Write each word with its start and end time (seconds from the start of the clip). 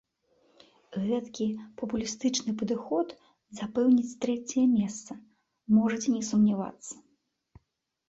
Гэткі 1.03 1.47
папулістычны 1.81 2.51
падыход 2.63 3.07
запэўніць 3.61 4.17
трэцяе 4.27 4.67
месца, 4.77 5.13
можаце 5.79 6.07
не 6.19 6.23
сумнявацца. 6.35 6.93